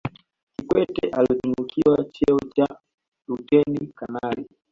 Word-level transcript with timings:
kikwete 0.53 1.09
alitunukiwa 1.09 2.03
cheo 2.03 2.39
cha 2.55 2.67
luteni 3.27 3.87
kanali 3.87 4.45